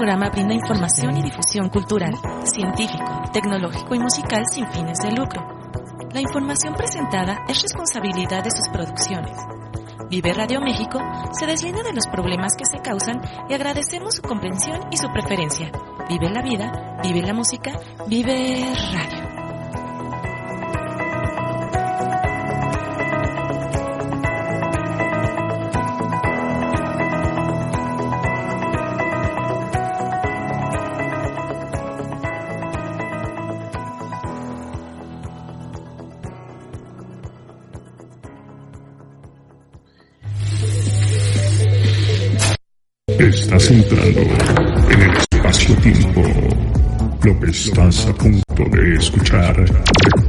[0.00, 2.14] Programa brinda información y difusión cultural,
[2.44, 5.46] científico, tecnológico y musical sin fines de lucro.
[6.14, 9.36] La información presentada es responsabilidad de sus producciones.
[10.08, 10.98] Vive Radio México
[11.38, 15.70] se deslinda de los problemas que se causan y agradecemos su comprensión y su preferencia.
[16.08, 19.29] Vive la vida, vive la música, vive radio.
[43.20, 46.22] Estás entrando en el espacio-tiempo.
[47.22, 49.62] Lo que estás a punto de escuchar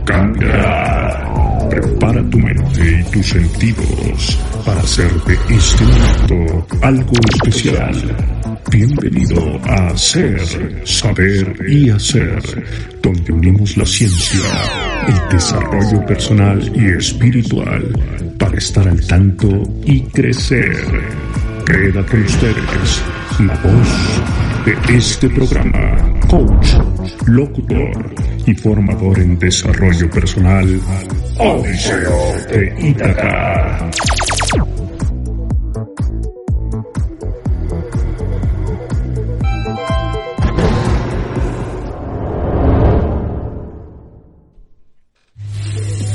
[0.04, 1.70] cambia.
[1.70, 7.96] Prepara tu mente y tus sentidos para hacer de este momento algo especial.
[8.70, 10.42] Bienvenido a Ser,
[10.84, 12.42] Saber y Hacer,
[13.02, 14.42] donde unimos la ciencia,
[15.08, 17.98] el desarrollo personal y espiritual
[18.38, 20.76] para estar al tanto y crecer.
[21.72, 23.02] Queda con ustedes
[23.40, 24.22] la voz
[24.66, 26.74] de este programa, coach,
[27.28, 28.14] locutor
[28.46, 30.82] y formador en desarrollo personal,
[31.38, 33.90] Odiseo de Ítaca.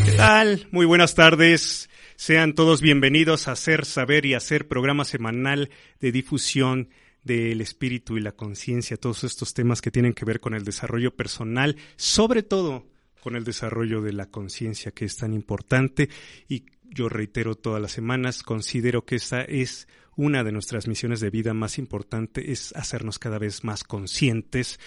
[0.04, 0.66] ¿Qué tal?
[0.70, 1.88] Muy buenas tardes.
[2.26, 5.70] Sean todos bienvenidos a Hacer Saber y Hacer programa semanal
[6.00, 6.88] de difusión
[7.22, 11.14] del espíritu y la conciencia, todos estos temas que tienen que ver con el desarrollo
[11.14, 12.88] personal, sobre todo
[13.20, 16.08] con el desarrollo de la conciencia que es tan importante
[16.48, 19.86] y yo reitero todas las semanas, considero que esa es
[20.16, 24.80] una de nuestras misiones de vida más importante, es hacernos cada vez más conscientes.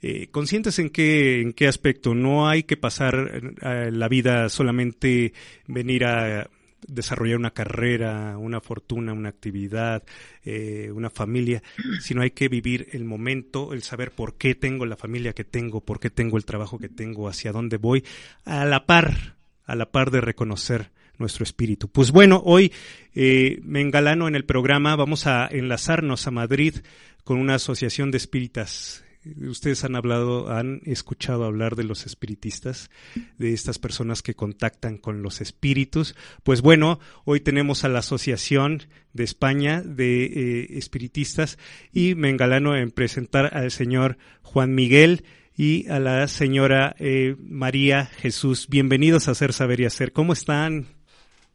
[0.00, 2.14] Eh, conscientes en qué, en qué aspecto.
[2.14, 5.32] No hay que pasar eh, la vida solamente
[5.66, 6.50] venir a
[6.86, 10.02] desarrollar una carrera, una fortuna, una actividad,
[10.44, 11.62] eh, una familia,
[12.00, 15.80] sino hay que vivir el momento, el saber por qué tengo la familia que tengo,
[15.80, 18.04] por qué tengo el trabajo que tengo, hacia dónde voy,
[18.44, 21.88] a la par, a la par de reconocer nuestro espíritu.
[21.88, 22.72] Pues bueno, hoy
[23.14, 26.76] eh, me engalano en el programa, vamos a enlazarnos a Madrid
[27.22, 29.03] con una asociación de espíritas
[29.48, 32.90] Ustedes han hablado, han escuchado hablar de los espiritistas,
[33.38, 36.14] de estas personas que contactan con los espíritus.
[36.42, 38.82] Pues bueno, hoy tenemos a la Asociación
[39.12, 41.58] de España de eh, Espiritistas
[41.92, 45.24] y me engalano en presentar al señor Juan Miguel
[45.56, 48.68] y a la señora eh, María Jesús.
[48.68, 50.12] Bienvenidos a Hacer Saber y Hacer.
[50.12, 50.86] ¿Cómo están?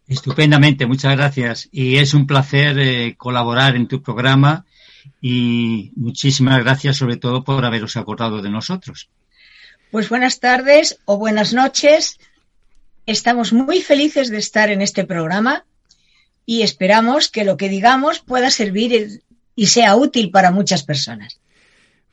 [0.07, 1.69] Estupendamente, muchas gracias.
[1.71, 4.65] Y es un placer eh, colaborar en tu programa
[5.21, 9.09] y muchísimas gracias sobre todo por haberos acordado de nosotros.
[9.91, 12.19] Pues buenas tardes o buenas noches.
[13.05, 15.65] Estamos muy felices de estar en este programa
[16.45, 19.21] y esperamos que lo que digamos pueda servir
[19.55, 21.39] y sea útil para muchas personas.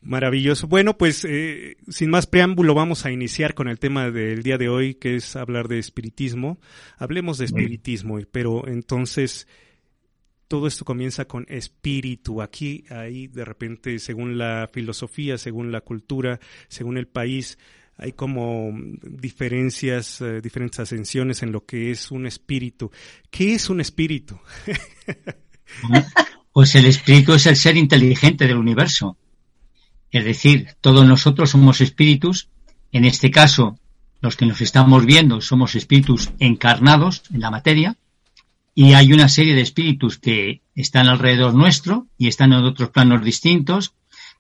[0.07, 0.69] Maravilloso.
[0.69, 4.69] Bueno, pues eh, sin más preámbulo vamos a iniciar con el tema del día de
[4.69, 6.61] hoy, que es hablar de espiritismo.
[6.97, 9.49] Hablemos de espiritismo, pero entonces
[10.49, 12.43] todo esto comienza con espíritu.
[12.43, 17.59] Aquí, ahí, de repente, según la filosofía, según la cultura, según el país,
[17.99, 18.73] hay como
[19.03, 22.91] diferencias, eh, diferentes ascensiones en lo que es un espíritu.
[23.31, 24.39] ¿Qué es un espíritu?
[26.53, 29.17] pues el espíritu es el ser inteligente del universo.
[30.11, 32.51] Es decir, todos nosotros somos espíritus.
[32.93, 33.79] En este caso,
[34.21, 37.97] los que nos estamos viendo somos espíritus encarnados en la materia
[38.79, 43.25] y hay una serie de espíritus que están alrededor nuestro y están en otros planos
[43.25, 43.95] distintos,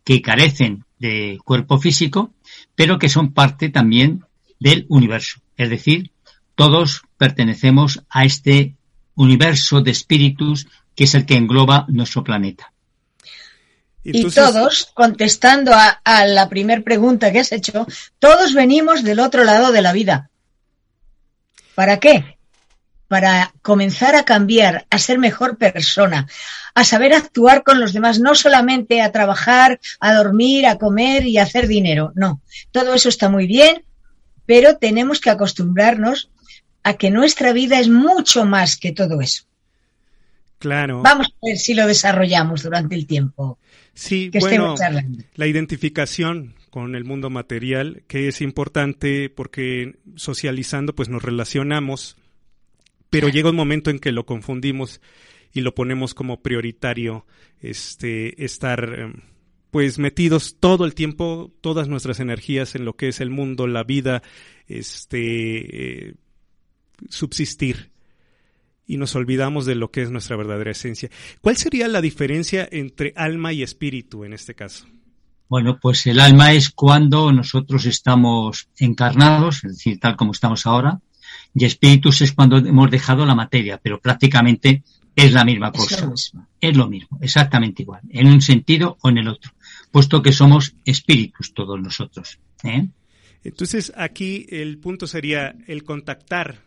[0.05, 2.35] que carecen de cuerpo físico,
[2.75, 4.27] pero que son parte también
[4.61, 5.41] del universo.
[5.56, 6.11] Es decir,
[6.55, 8.75] todos pertenecemos a este
[9.15, 12.75] universo de espíritus que es el que engloba nuestro planeta.
[14.05, 17.87] y todos, contestando a, a la primera pregunta que has hecho,
[18.19, 20.29] todos venimos del otro lado de la vida.
[21.75, 22.36] ¿Para qué?
[23.08, 26.26] Para comenzar a cambiar, a ser mejor persona,
[26.75, 31.38] a saber actuar con los demás, no solamente a trabajar, a dormir, a comer y
[31.38, 32.12] a hacer dinero.
[32.14, 32.43] No,
[32.73, 33.85] todo eso está muy bien,
[34.44, 36.31] pero tenemos que acostumbrarnos
[36.82, 39.44] a que nuestra vida es mucho más que todo eso.
[40.59, 41.02] Claro.
[41.02, 43.59] Vamos a ver si lo desarrollamos durante el tiempo.
[43.94, 44.75] Sí, bueno,
[45.35, 52.17] la identificación con el mundo material, que es importante porque socializando pues nos relacionamos,
[53.20, 55.00] pero llega un momento en que lo confundimos
[55.54, 57.24] y lo ponemos como prioritario
[57.60, 59.14] este estar em,
[59.70, 63.84] pues metidos todo el tiempo todas nuestras energías en lo que es el mundo, la
[63.84, 64.22] vida,
[64.66, 66.14] este eh,
[67.08, 67.90] subsistir
[68.86, 71.10] y nos olvidamos de lo que es nuestra verdadera esencia.
[71.40, 74.86] ¿Cuál sería la diferencia entre alma y espíritu en este caso?
[75.48, 81.00] Bueno, pues el alma es cuando nosotros estamos encarnados, es decir, tal como estamos ahora,
[81.58, 84.82] y espíritus es cuando hemos dejado la materia, pero prácticamente
[85.17, 86.12] es la misma cosa.
[86.61, 89.53] Es lo mismo, exactamente igual, en un sentido o en el otro,
[89.91, 92.38] puesto que somos espíritus todos nosotros.
[92.62, 92.87] ¿eh?
[93.43, 96.61] Entonces aquí el punto sería el contactar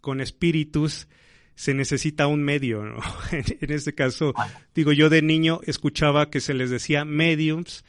[0.00, 1.06] con espíritus
[1.54, 3.02] se necesita un medio, ¿no?
[3.30, 4.32] en este caso,
[4.74, 7.84] digo, yo de niño escuchaba que se les decía mediums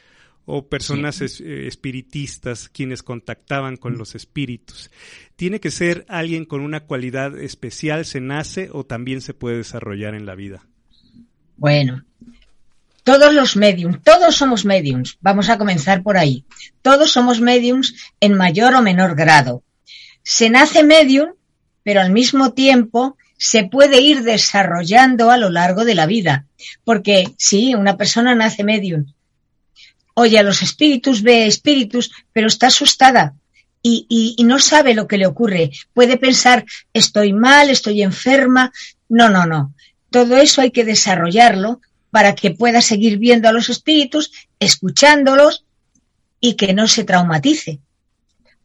[0.45, 4.91] o personas eh, espiritistas quienes contactaban con los espíritus.
[5.35, 10.15] ¿Tiene que ser alguien con una cualidad especial, se nace o también se puede desarrollar
[10.15, 10.65] en la vida?
[11.57, 12.03] Bueno,
[13.03, 16.45] todos los mediums, todos somos mediums, vamos a comenzar por ahí.
[16.81, 19.63] Todos somos mediums en mayor o menor grado.
[20.23, 21.31] Se nace medium
[21.83, 26.45] pero al mismo tiempo se puede ir desarrollando a lo largo de la vida.
[26.83, 29.05] Porque sí, una persona nace medium,
[30.13, 33.35] oye a los espíritus, ve espíritus, pero está asustada
[33.83, 35.71] y, no sabe lo que le ocurre.
[35.93, 38.71] Puede pensar, estoy mal, estoy enferma.
[39.09, 39.73] No, no, no.
[40.09, 41.81] Todo eso hay que desarrollarlo
[42.11, 45.65] para que pueda seguir viendo a los espíritus, escuchándolos
[46.39, 47.79] y que no se traumatice.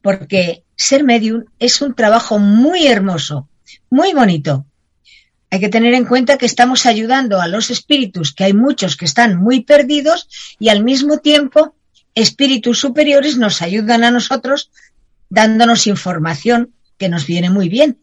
[0.02, 3.48] Porque ser medium es un trabajo muy hermoso,
[3.90, 4.66] muy bonito.
[5.50, 9.04] Hay que tener en cuenta que estamos ayudando a los espíritus, que hay muchos que
[9.04, 10.28] están muy perdidos,
[10.58, 11.74] y al mismo tiempo
[12.14, 14.70] espíritus superiores nos ayudan a nosotros
[15.28, 17.98] dándonos información que nos viene muy bien.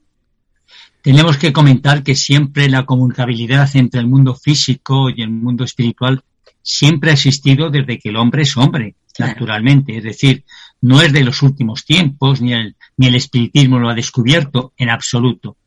[1.01, 6.23] Tenemos que comentar que siempre la comunicabilidad entre el mundo físico y el mundo espiritual
[6.61, 9.97] siempre ha existido desde que el hombre es hombre, naturalmente.
[9.97, 10.45] Es decir,
[10.79, 14.89] no es de los últimos tiempos, ni el, ni el espiritismo lo ha descubierto en
[14.89, 15.57] absoluto.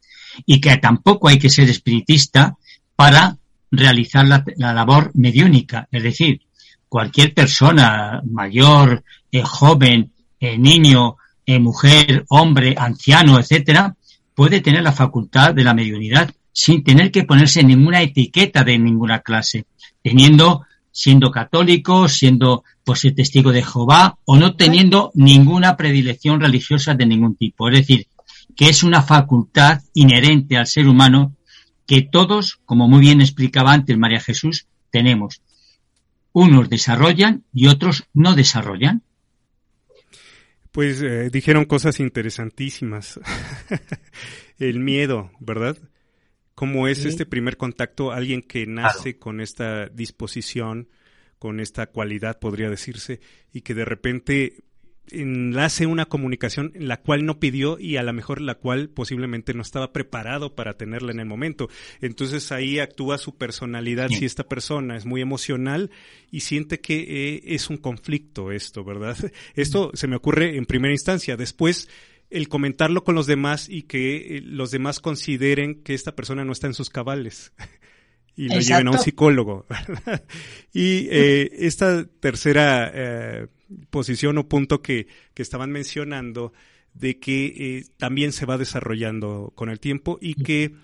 [0.44, 2.56] Y que tampoco hay que ser espiritista
[2.94, 3.36] para
[3.70, 5.88] realizar la, labor mediúnica.
[5.90, 6.42] Es decir,
[6.88, 13.94] cualquier persona mayor, eh, joven, eh, niño, eh, mujer, hombre, anciano, etcétera,
[14.34, 19.20] puede tener la facultad de la mediunidad sin tener que ponerse ninguna etiqueta de ninguna
[19.20, 19.66] clase,
[20.02, 26.94] teniendo, siendo católico, siendo pues ser testigo de Jehová o no teniendo ninguna predilección religiosa
[26.94, 27.68] de ningún tipo.
[27.68, 28.06] Es decir,
[28.56, 31.36] que es una facultad inherente al ser humano
[31.86, 35.42] que todos, como muy bien explicaba antes María Jesús, tenemos.
[36.32, 39.02] Unos desarrollan y otros no desarrollan.
[40.72, 43.20] Pues eh, dijeron cosas interesantísimas.
[44.58, 45.78] El miedo, ¿verdad?
[46.54, 48.12] ¿Cómo es este primer contacto?
[48.12, 50.88] Alguien que nace con esta disposición,
[51.38, 53.20] con esta cualidad, podría decirse,
[53.52, 54.64] y que de repente
[55.10, 59.62] enlace una comunicación la cual no pidió y a lo mejor la cual posiblemente no
[59.62, 61.68] estaba preparado para tenerla en el momento.
[62.00, 65.90] Entonces ahí actúa su personalidad si esta persona es muy emocional
[66.30, 69.16] y siente que eh, es un conflicto esto, ¿verdad?
[69.54, 71.36] Esto se me ocurre en primera instancia.
[71.36, 71.88] Después
[72.30, 76.52] el comentarlo con los demás y que eh, los demás consideren que esta persona no
[76.52, 77.52] está en sus cabales.
[78.36, 79.66] y lo lleven a un psicólogo.
[80.72, 83.48] y eh, esta tercera
[83.90, 86.52] posición o punto que, que estaban mencionando
[86.94, 90.74] de que eh, también se va desarrollando con el tiempo y que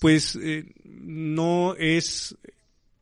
[0.00, 0.38] pues
[0.84, 2.38] no es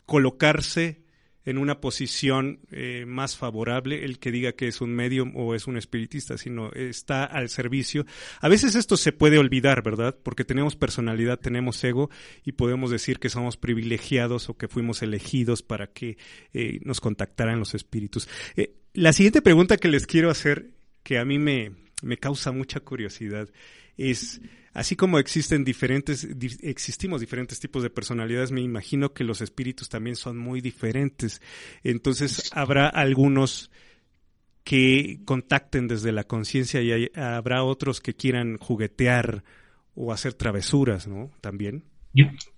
[0.07, 1.03] colocarse
[1.49, 5.67] en una posición eh, más favorable el que diga que es un medium o es
[5.67, 8.05] un espiritista, sino está al servicio.
[8.43, 10.15] A veces esto se puede olvidar, ¿verdad?
[10.23, 12.11] Porque tenemos personalidad, tenemos ego
[12.45, 16.19] y podemos decir que somos privilegiados o que fuimos elegidos para que
[16.53, 18.29] eh, nos contactaran los espíritus.
[18.55, 22.81] Eh, la siguiente pregunta que les quiero hacer, que a mí me, me causa mucha
[22.81, 23.49] curiosidad,
[23.97, 24.43] es
[24.79, 26.27] así como existen diferentes,
[26.63, 31.43] existimos diferentes tipos de personalidades, me imagino que los espíritus también son muy diferentes.
[31.83, 33.71] Entonces, habrá algunos
[34.63, 39.43] que contacten desde la conciencia y habrá otros que quieran juguetear
[39.95, 41.31] o hacer travesuras, ¿no?
[41.41, 41.85] También.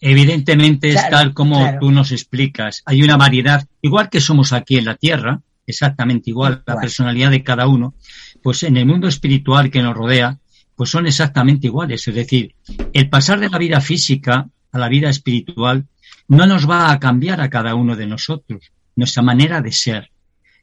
[0.00, 2.82] Evidentemente es tal como tú nos explicas.
[2.84, 7.44] Hay una variedad, igual que somos aquí en la Tierra, exactamente igual, la personalidad de
[7.44, 7.94] cada uno,
[8.42, 10.39] pues en el mundo espiritual que nos rodea,
[10.80, 12.08] pues son exactamente iguales.
[12.08, 12.54] Es decir,
[12.94, 15.86] el pasar de la vida física a la vida espiritual
[16.26, 20.10] no nos va a cambiar a cada uno de nosotros, nuestra manera de ser.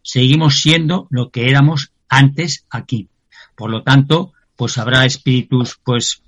[0.02, 3.10] Seguimos siendo lo que éramos antes aquí.
[3.56, 6.24] Por lo tanto, pues habrá espíritus, pues,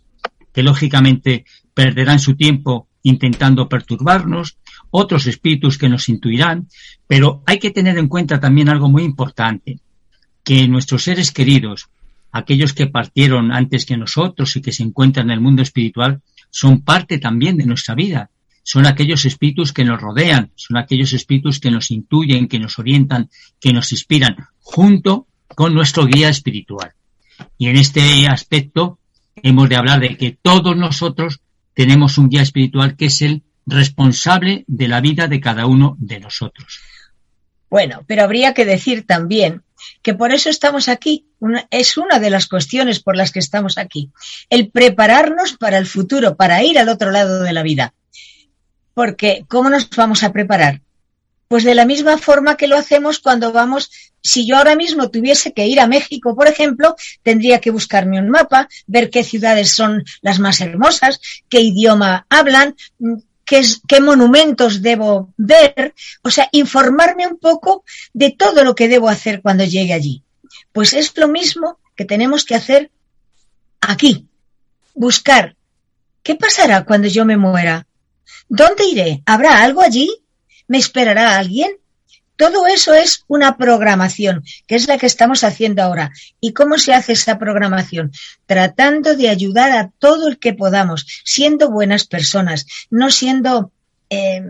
[0.53, 4.59] que lógicamente perderán su tiempo intentando perturbarnos,
[4.91, 6.67] otros espíritus que nos intuirán,
[7.07, 9.79] pero hay que tener en cuenta también algo muy importante,
[10.43, 11.89] que nuestros seres queridos,
[12.31, 16.81] aquellos que partieron antes que nosotros y que se encuentran en el mundo espiritual, son
[16.81, 18.29] parte también de nuestra vida.
[18.63, 23.29] Son aquellos espíritus que nos rodean, son aquellos espíritus que nos intuyen, que nos orientan,
[23.59, 26.91] que nos inspiran, junto con nuestro guía espiritual.
[27.57, 28.99] Y en este aspecto
[29.41, 31.39] hemos de hablar de que todos nosotros
[31.73, 36.19] tenemos un guía espiritual que es el responsable de la vida de cada uno de
[36.19, 36.79] nosotros.
[37.69, 39.63] Bueno, pero habría que decir también
[40.01, 41.25] que por eso estamos aquí.
[41.71, 44.11] es una de las cuestiones por las que estamos aquí.
[44.49, 47.93] El prepararnos para el futuro, para ir al otro lado de la vida.
[48.93, 50.81] Porque, ¿cómo nos vamos a preparar?
[51.47, 53.89] Pues de la misma forma que lo hacemos cuando vamos,
[54.21, 58.29] si yo ahora mismo tuviese que ir a México, por ejemplo, tendría que buscarme un
[58.29, 62.75] mapa, ver qué ciudades son las más hermosas, qué idioma hablan,
[63.49, 69.41] qué, monumentos debo ver, o sea, informarme un poco de todo lo que debo hacer
[69.41, 70.23] cuando llegue allí.
[70.71, 72.91] Pues es lo mismo que tenemos que hacer
[73.81, 74.27] aquí,
[74.93, 75.55] buscar
[76.21, 77.87] qué pasará cuando yo me muera,
[78.47, 80.13] dónde iré, habrá algo allí,
[80.67, 81.71] me esperará alguien,
[82.39, 86.13] todo eso es una programación, que es la que estamos haciendo ahora.
[86.39, 88.13] ¿Y cómo se hace esa programación?
[88.45, 93.73] Tratando de ayudar a todo el que podamos, siendo buenas personas, no siendo
[94.09, 94.41] eh,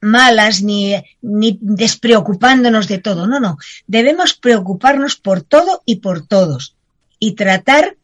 [0.00, 3.28] malas ni, ni despreocupándonos de todo.
[3.28, 3.58] No, no.
[3.86, 6.74] Debemos preocuparnos por todo y por todos
[7.20, 7.96] y tratar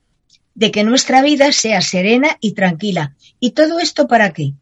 [0.54, 3.16] de que nuestra vida sea serena y tranquila.
[3.40, 4.52] ¿Y todo esto para qué?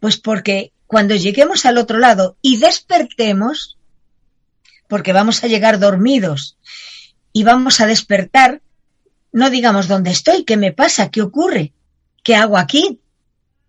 [0.00, 3.78] Pues porque cuando lleguemos al otro lado y despertemos,
[4.92, 6.58] porque vamos a llegar dormidos
[7.32, 8.60] y vamos a despertar,
[9.32, 11.72] no digamos dónde estoy, qué me pasa, qué ocurre,
[12.22, 13.00] qué hago aquí,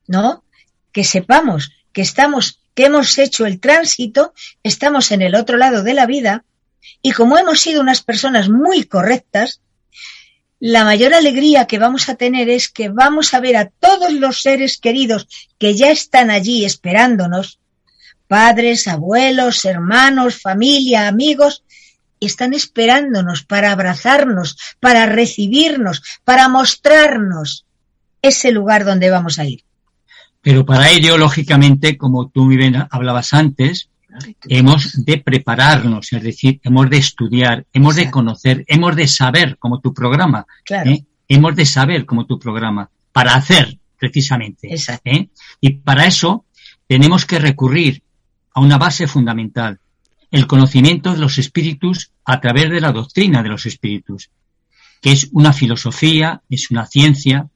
[0.06, 0.44] ¿no?
[0.92, 5.94] Que sepamos que estamos, que hemos hecho el tránsito, estamos en el otro lado de
[5.94, 6.44] la vida
[7.01, 9.62] y como hemos sido unas personas muy correctas,
[10.60, 14.42] la mayor alegría que vamos a tener es que vamos a ver a todos los
[14.42, 17.62] seres queridos que ya están allí esperándonos
[18.34, 21.63] padres, abuelos, hermanos, familia, amigos,
[22.20, 27.68] están esperándonos para abrazarnos, para recibirnos, para mostrarnos
[28.24, 29.63] ese lugar donde vamos a ir.
[30.42, 33.90] Pero para ello, lógicamente, como tú muy bien hablabas antes,
[34.50, 39.80] hemos de prepararnos, es decir, hemos de estudiar, hemos de conocer, hemos de saber como
[39.80, 40.48] tu programa.
[40.72, 41.04] ¿eh?
[41.28, 44.74] Hemos de saber como tu programa, para hacer, precisamente.
[45.06, 45.30] ¿eh?
[45.62, 46.46] Y para eso
[46.88, 48.02] tenemos que recurrir
[48.53, 49.79] a una base fundamental,
[50.31, 54.29] el conocimiento de los espíritus a través de la doctrina de los espíritus,
[55.01, 57.50] que es una filosofía, es una ciencia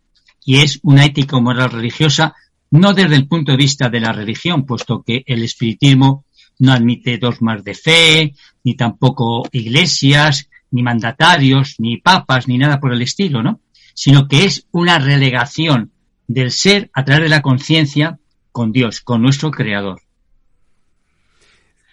[0.45, 2.35] y es una ética moral religiosa,
[2.71, 6.25] no desde el punto de vista de la religión, puesto que el espiritismo
[6.59, 12.93] no admite dogmas de fe, ni tampoco iglesias, ni mandatarios, ni papas, ni nada por
[12.93, 13.61] el estilo, ¿no?
[13.93, 15.91] Sino que es una relegación
[16.27, 18.19] del ser a través de la conciencia
[18.51, 20.01] con Dios, con nuestro Creador.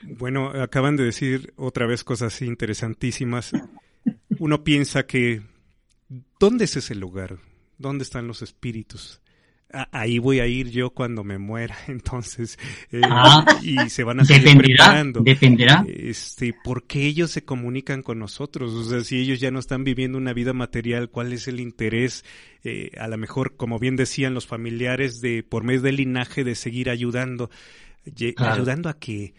[0.08, 3.52] Bueno, acaban de decir otra vez cosas interesantísimas.
[4.38, 5.42] Uno piensa que,
[6.38, 7.38] ¿dónde es ese lugar?
[7.78, 9.20] ¿Dónde están los espíritus?
[9.90, 12.58] ahí voy a ir yo cuando me muera, entonces,
[12.90, 15.20] eh, ah, y se van a seguir dependerá, preparando.
[15.20, 15.84] Dependerá.
[15.88, 18.72] Este, ¿por qué ellos se comunican con nosotros?
[18.72, 22.24] O sea, si ellos ya no están viviendo una vida material, ¿cuál es el interés?
[22.62, 26.54] Eh, a lo mejor, como bien decían los familiares, de por medio del linaje, de
[26.54, 27.50] seguir ayudando.
[28.36, 29.32] ¿Ayudando a que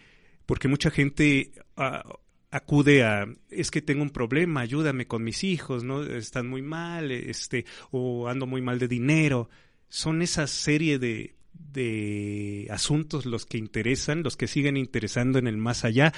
[0.46, 2.04] porque mucha gente ah,
[2.50, 6.02] acude a es que tengo un problema, ayúdame con mis hijos, ¿no?
[6.02, 9.50] Están muy mal, este, o ando muy mal de dinero.
[9.88, 15.56] Son esa serie de, de asuntos los que interesan, los que siguen interesando en el
[15.56, 16.12] más allá,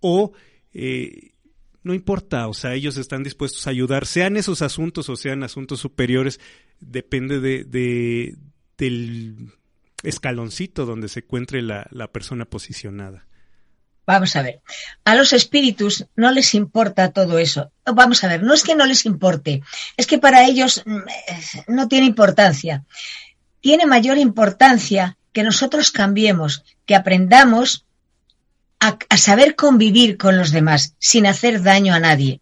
[0.00, 0.32] o
[0.72, 1.32] eh,
[1.82, 5.80] no importa, o sea, ellos están dispuestos a ayudar, sean esos asuntos o sean asuntos
[5.80, 6.40] superiores,
[6.80, 8.36] depende de, de
[8.78, 9.52] del
[10.02, 13.26] escaloncito donde se encuentre la, la persona posicionada.
[14.06, 14.60] Vamos a ver,
[15.04, 17.70] a los espíritus no les importa todo eso.
[17.86, 19.62] Vamos a ver, no es que no les importe,
[19.96, 20.98] es que para ellos mm,
[21.68, 22.84] no tiene importancia.
[23.60, 27.86] Tiene mayor importancia que nosotros cambiemos, que aprendamos
[28.78, 32.40] a, saber convivir con los demás sin hacer daño a nadie.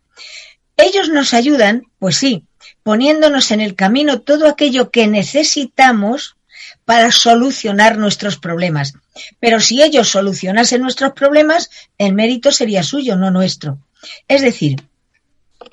[0.76, 2.45] Ellos nos ayudan, pues sí,
[2.83, 6.37] poniéndonos en el camino todo aquello que necesitamos
[6.85, 8.95] para solucionar nuestros problemas.
[9.41, 13.79] Pero si ellos solucionasen nuestros problemas, el mérito sería suyo, no nuestro.
[14.29, 14.83] Es decir,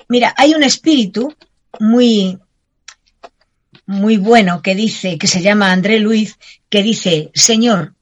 [0.08, 1.34] mira, hay un espíritu
[1.78, 2.38] muy
[3.86, 6.38] muy bueno que dice, que se llama André Luis,
[6.68, 7.94] que dice, Señor,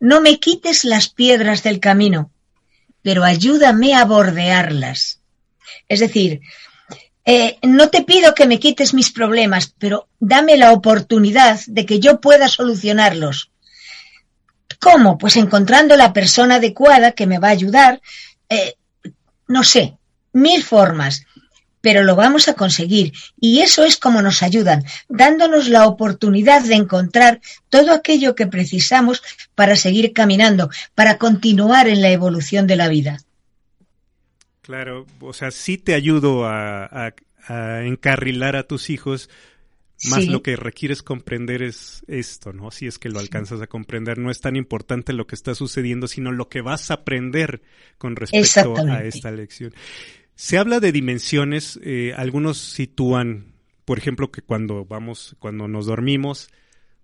[0.00, 2.30] no me quites las piedras del camino,
[3.02, 5.20] pero ayúdame a bordearlas.
[5.88, 6.40] Es decir,
[7.28, 11.98] eh, no te pido que me quites mis problemas, pero dame la oportunidad de que
[11.98, 13.50] yo pueda solucionarlos.
[14.80, 15.18] ¿Cómo?
[15.18, 18.00] Pues encontrando la persona adecuada que me va a ayudar,
[18.48, 18.76] eh,
[19.48, 19.98] no sé,
[20.32, 21.26] mil formas,
[21.80, 23.12] pero lo vamos a conseguir.
[23.40, 27.40] Y eso es como nos ayudan, dándonos la oportunidad de encontrar
[27.70, 29.22] todo aquello que precisamos
[29.56, 33.18] para seguir caminando, para continuar en la evolución de la vida.
[34.66, 37.14] Claro, o sea, sí te ayudo a, a,
[37.46, 39.30] a encarrilar a tus hijos,
[40.10, 40.28] más sí.
[40.28, 42.72] lo que requieres comprender es esto, ¿no?
[42.72, 46.08] Si es que lo alcanzas a comprender, no es tan importante lo que está sucediendo,
[46.08, 47.62] sino lo que vas a aprender
[47.96, 49.72] con respecto a esta lección.
[50.34, 53.54] Se habla de dimensiones, eh, algunos sitúan,
[53.84, 56.50] por ejemplo, que cuando vamos, cuando nos dormimos,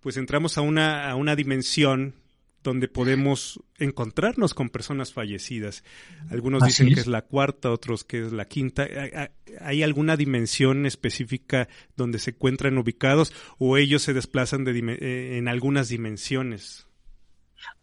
[0.00, 2.16] pues entramos a una, a una dimensión
[2.62, 5.85] donde podemos encontrarnos con personas fallecidas.
[6.31, 6.95] Algunos Así dicen es.
[6.95, 8.87] que es la cuarta, otros que es la quinta.
[9.61, 15.49] ¿Hay alguna dimensión específica donde se encuentran ubicados o ellos se desplazan de, eh, en
[15.49, 16.87] algunas dimensiones?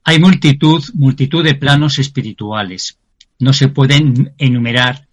[0.03, 2.97] Hay multitud, multitud de planos espirituales.
[3.39, 5.07] No se pueden enumerar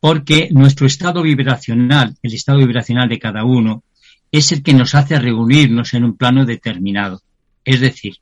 [0.00, 3.82] porque nuestro estado vibracional, el estado vibracional de cada uno,
[4.30, 7.22] es el que nos hace reunirnos en un plano determinado.
[7.64, 8.16] Es decir,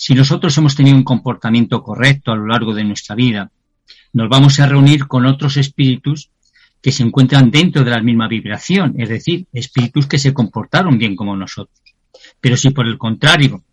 [0.00, 3.50] si nosotros hemos tenido un comportamiento correcto a lo largo de nuestra vida,
[4.12, 6.30] nos vamos a reunir con otros espíritus
[6.80, 11.16] que se encuentran dentro de la misma vibración, es decir, espíritus que se comportaron bien
[11.16, 11.80] como nosotros.
[12.40, 13.64] Pero si por el contrario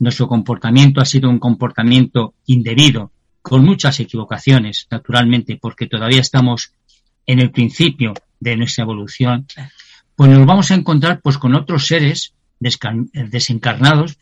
[0.00, 6.72] nuestro comportamiento ha sido un comportamiento indebido, con muchas equivocaciones, naturalmente, porque todavía estamos
[7.26, 9.46] en el principio de nuestra evolución,
[10.16, 14.16] pues nos vamos a encontrar pues con otros seres desencarnados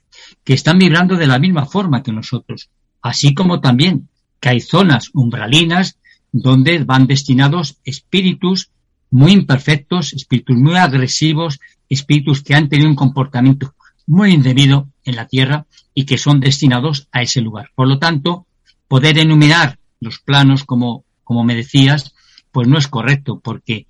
[0.44, 4.08] que están vibrando de la misma forma que nosotros, así como también
[4.40, 5.98] que hay zonas umbralinas
[6.32, 8.70] donde van destinados espíritus
[9.10, 13.74] muy imperfectos, espíritus muy agresivos, espíritus que han tenido un comportamiento
[14.06, 17.70] muy indebido en la Tierra y que son destinados a ese lugar.
[17.74, 18.46] Por lo tanto,
[18.88, 22.14] poder enumerar los planos, como, como me decías,
[22.50, 23.86] pues no es correcto, porque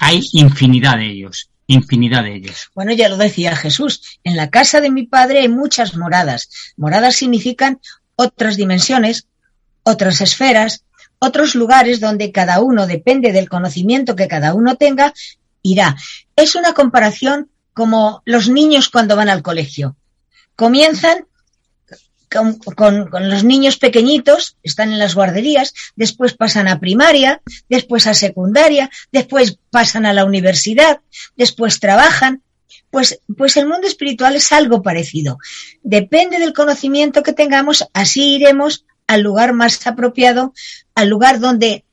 [0.00, 2.70] hay infinidad de ellos infinidad de ellos.
[2.74, 6.48] Bueno, ya lo decía Jesús, en la casa de mi padre hay muchas moradas.
[6.76, 7.80] Moradas significan
[8.16, 9.26] otras dimensiones,
[9.82, 10.84] otras esferas,
[11.18, 15.14] otros lugares donde cada uno, depende del conocimiento que cada uno tenga,
[15.62, 15.96] irá.
[16.36, 19.96] Es una comparación como los niños cuando van al colegio.
[20.56, 21.26] Comienzan
[22.34, 28.06] con, con, con, los niños pequeñitos, están en las guarderías, después pasan a primaria, después
[28.06, 31.00] a secundaria, después pasan a la universidad,
[31.36, 32.42] después trabajan.
[32.90, 35.38] Pues, pues el mundo espiritual es algo parecido.
[35.82, 40.52] Depende del conocimiento que tengamos, así iremos al lugar más apropiado,
[40.94, 41.84] al lugar donde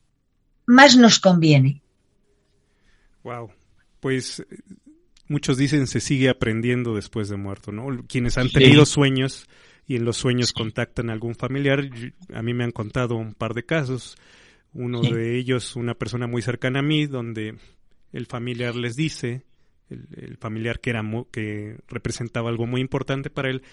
[0.66, 1.82] más nos conviene.
[3.24, 3.52] Wow.
[4.00, 4.44] Pues
[5.28, 8.04] muchos dicen se sigue aprendiendo después de muerto, ¿no?
[8.08, 8.94] Quienes han tenido sí.
[8.94, 9.48] sueños
[9.92, 11.90] y en los sueños contactan a algún familiar.
[12.34, 14.16] A mí me han contado un par de casos.
[14.72, 15.12] Uno sí.
[15.12, 17.58] de ellos, una persona muy cercana a mí, donde
[18.14, 19.44] el familiar les dice,
[19.90, 23.64] el, el familiar que era que representaba algo muy importante para él,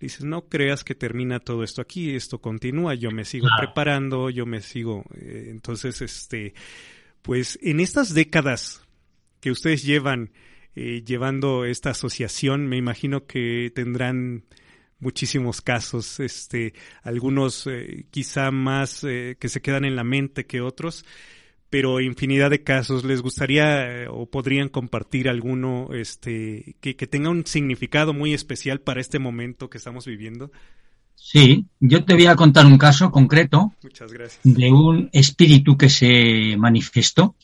[0.00, 3.68] dices, no creas que termina todo esto aquí, esto continúa, yo me sigo claro.
[3.68, 5.04] preparando, yo me sigo.
[5.14, 6.52] Eh, entonces, este,
[7.22, 8.82] pues en estas décadas
[9.38, 10.32] que ustedes llevan
[10.74, 14.42] eh, llevando esta asociación, me imagino que tendrán
[15.00, 20.60] muchísimos casos, este, algunos eh, quizá más eh, que se quedan en la mente que
[20.60, 21.04] otros,
[21.70, 23.04] pero infinidad de casos.
[23.04, 28.80] ¿Les gustaría eh, o podrían compartir alguno este, que, que, tenga un significado muy especial
[28.80, 30.50] para este momento que estamos viviendo?
[31.14, 33.74] Sí, yo te voy a contar un caso concreto
[34.42, 37.36] de un espíritu que se manifestó.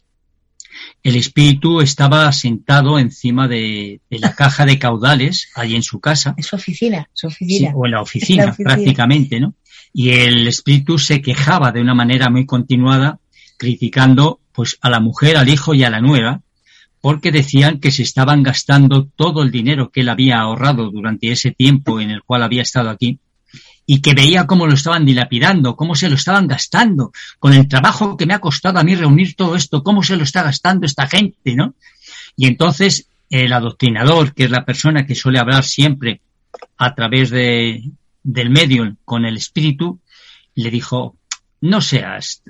[1.03, 6.35] El espíritu estaba sentado encima de, la caja de caudales, allí en su casa.
[6.37, 7.72] En su oficina, su oficina.
[7.75, 9.55] o en la oficina, prácticamente, ¿no?
[9.92, 13.18] Y el espíritu se quejaba de una manera muy continuada,
[13.57, 16.42] criticando pues a la mujer, al hijo y a la nuera,
[17.01, 21.53] porque decían que se estaban gastando todo el dinero que él había ahorrado durante ese
[21.53, 23.20] tiempo en el cual había estado aquí
[23.87, 28.16] y que veía cómo lo estaban dilapidando, cómo se lo estaban gastando, con el trabajo
[28.16, 31.07] que me ha costado a mí reunir todo esto, cómo se lo está gastando esta
[31.07, 31.75] gente, ¿no?
[32.37, 36.20] Y entonces el adoctrinador, que es la persona que suele hablar siempre
[36.77, 37.85] a través de,
[38.22, 40.01] del medio con el espíritu,
[40.57, 41.16] le dijo,
[41.61, 42.42] no seas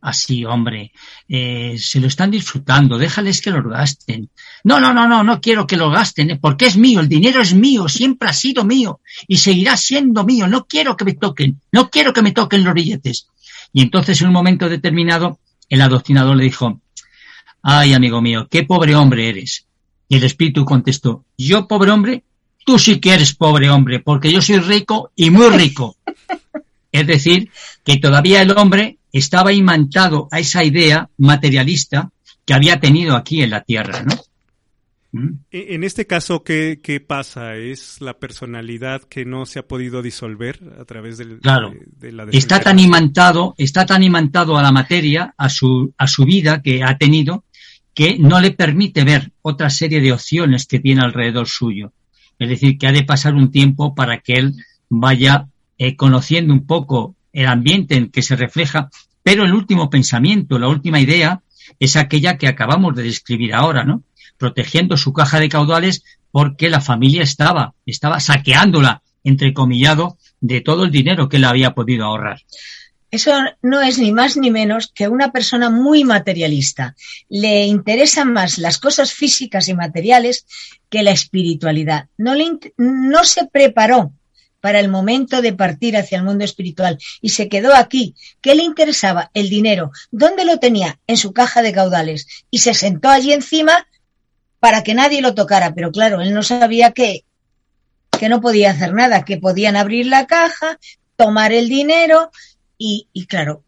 [0.00, 0.92] así, hombre,
[1.28, 4.30] eh, se lo están disfrutando, déjales que lo gasten.
[4.64, 6.38] No, no, no, no, no quiero que lo gasten, ¿eh?
[6.40, 10.46] porque es mío, el dinero es mío, siempre ha sido mío y seguirá siendo mío,
[10.46, 13.28] no quiero que me toquen, no quiero que me toquen los billetes.
[13.72, 16.80] Y entonces en un momento determinado el adoctrinador le dijo,
[17.62, 19.66] ay, amigo mío, qué pobre hombre eres.
[20.08, 22.24] Y el espíritu contestó, yo pobre hombre,
[22.64, 25.96] tú sí que eres pobre hombre, porque yo soy rico y muy rico.
[26.92, 27.50] Es decir,
[27.84, 32.10] que todavía el hombre estaba imantado a esa idea materialista
[32.44, 34.14] que había tenido aquí en la Tierra, ¿no?
[35.12, 35.28] ¿Mm?
[35.50, 37.56] E, en este caso, ¿qué, pasa?
[37.56, 41.72] ¿Es la personalidad que no se ha podido disolver a través del, claro.
[41.96, 46.24] de, la Está tan imantado, está tan imantado a la materia, a su, a su
[46.24, 47.44] vida que ha tenido,
[47.92, 51.92] que no le permite ver otra serie de opciones que tiene alrededor suyo.
[52.38, 54.54] Es decir, que ha de pasar un tiempo para que él
[54.88, 58.90] vaya eh, conociendo un poco el ambiente en que se refleja,
[59.22, 61.42] pero el último pensamiento, la última idea,
[61.78, 64.02] es aquella que acabamos de describir ahora, ¿no?
[64.38, 70.90] Protegiendo su caja de caudales porque la familia estaba, estaba saqueándola, entrecomillado, de todo el
[70.90, 72.40] dinero que él había podido ahorrar.
[73.10, 76.94] Eso no es ni más ni menos que una persona muy materialista.
[77.28, 80.46] Le interesan más las cosas físicas y materiales
[80.88, 82.08] que la espiritualidad.
[82.16, 84.12] No, le, no se preparó
[84.60, 88.14] para el momento de partir hacia el mundo espiritual y se quedó aquí.
[88.40, 89.30] ¿Qué le interesaba?
[89.34, 89.90] El dinero.
[90.10, 90.98] ¿Dónde lo tenía?
[91.06, 92.26] En su caja de caudales.
[92.50, 93.86] Y se sentó allí encima
[94.60, 95.74] para que nadie lo tocara.
[95.74, 97.24] Pero claro, él no sabía que,
[98.18, 100.78] que no podía hacer nada, que podían abrir la caja,
[101.16, 102.30] tomar el dinero
[102.76, 103.64] y, y claro,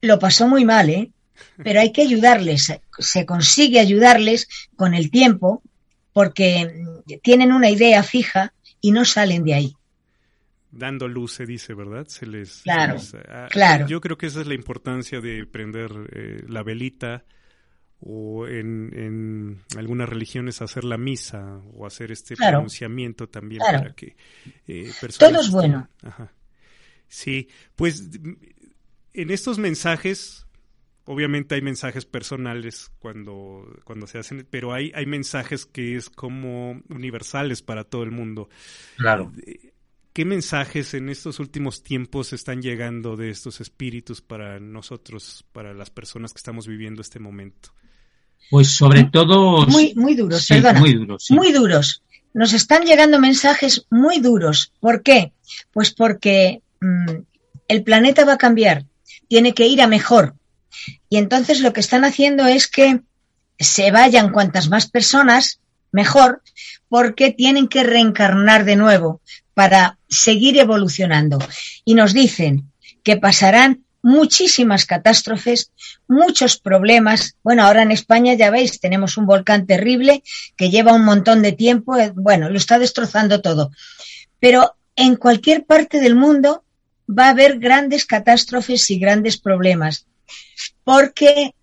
[0.00, 1.10] lo pasó muy mal, ¿eh?
[1.62, 2.72] Pero hay que ayudarles.
[2.98, 5.62] Se consigue ayudarles con el tiempo
[6.12, 6.84] porque
[7.22, 9.77] tienen una idea fija y no salen de ahí
[10.70, 12.06] dando luz, se dice, ¿verdad?
[12.08, 12.96] Se les, claro,
[13.28, 13.86] ah, claro.
[13.86, 17.24] Yo creo que esa es la importancia de prender eh, la velita
[18.00, 24.16] o en, en, algunas religiones hacer la misa o hacer este pronunciamiento también para que
[24.66, 25.88] eh, Todo es bueno.
[26.02, 26.32] Ajá.
[27.08, 28.08] Sí, pues
[29.14, 30.46] en estos mensajes,
[31.04, 36.82] obviamente hay mensajes personales cuando, cuando se hacen, pero hay, hay mensajes que es como
[36.90, 38.48] universales para todo el mundo.
[38.96, 39.32] Claro.
[39.44, 39.72] Eh,
[40.18, 45.90] ¿Qué mensajes en estos últimos tiempos están llegando de estos espíritus para nosotros, para las
[45.90, 47.68] personas que estamos viviendo este momento?
[48.50, 49.64] Pues sobre todo...
[49.68, 50.80] Muy, muy duros, perdona.
[50.80, 51.26] Muy duros.
[51.30, 52.02] Muy duros.
[52.34, 54.72] Nos están llegando mensajes muy duros.
[54.80, 55.34] ¿Por qué?
[55.70, 57.12] Pues porque mm,
[57.68, 58.86] el planeta va a cambiar,
[59.28, 60.34] tiene que ir a mejor.
[61.08, 63.02] Y entonces lo que están haciendo es que
[63.56, 65.60] se vayan cuantas más personas,
[65.92, 66.42] mejor,
[66.88, 69.20] porque tienen que reencarnar de nuevo
[69.54, 71.38] para seguir evolucionando.
[71.84, 72.70] Y nos dicen
[73.02, 75.72] que pasarán muchísimas catástrofes,
[76.06, 77.36] muchos problemas.
[77.42, 80.22] Bueno, ahora en España ya veis, tenemos un volcán terrible
[80.56, 83.70] que lleva un montón de tiempo, eh, bueno, lo está destrozando todo.
[84.40, 86.64] Pero en cualquier parte del mundo
[87.08, 90.06] va a haber grandes catástrofes y grandes problemas,
[90.84, 91.54] porque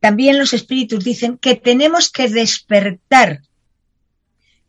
[0.00, 3.42] también los espíritus dicen que tenemos que despertar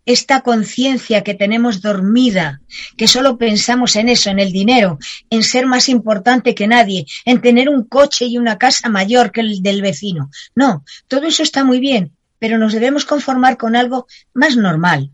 [0.05, 2.61] esta conciencia que tenemos dormida,
[2.97, 4.97] que solo pensamos en eso, en el dinero,
[5.29, 9.41] en ser más importante que nadie, en tener un coche y una casa mayor que
[9.41, 10.31] el del vecino.
[10.55, 15.11] No, todo eso está muy bien, pero nos debemos conformar con algo más normal.